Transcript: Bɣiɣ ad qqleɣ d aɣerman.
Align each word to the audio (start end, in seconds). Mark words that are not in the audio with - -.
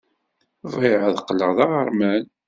Bɣiɣ 0.71 1.01
ad 1.09 1.17
qqleɣ 1.23 1.51
d 1.57 1.59
aɣerman. 1.65 2.23